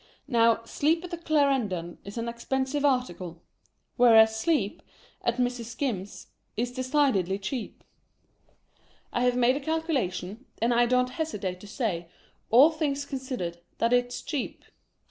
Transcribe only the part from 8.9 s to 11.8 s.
I have made a calculation, and I don't hesitate to